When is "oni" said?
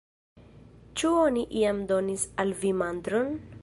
1.25-1.45